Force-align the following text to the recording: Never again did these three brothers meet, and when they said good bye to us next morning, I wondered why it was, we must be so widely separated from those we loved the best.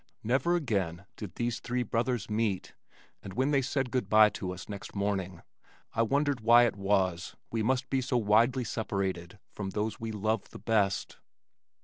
Never 0.23 0.55
again 0.55 1.05
did 1.15 1.35
these 1.35 1.59
three 1.59 1.83
brothers 1.83 2.27
meet, 2.27 2.73
and 3.21 3.33
when 3.33 3.51
they 3.51 3.61
said 3.61 3.91
good 3.91 4.09
bye 4.09 4.29
to 4.29 4.51
us 4.51 4.67
next 4.67 4.95
morning, 4.95 5.43
I 5.93 6.01
wondered 6.01 6.39
why 6.41 6.63
it 6.63 6.75
was, 6.75 7.35
we 7.51 7.61
must 7.61 7.87
be 7.87 8.01
so 8.01 8.17
widely 8.17 8.63
separated 8.63 9.37
from 9.51 9.69
those 9.69 9.99
we 9.99 10.11
loved 10.11 10.49
the 10.53 10.57
best. 10.57 11.17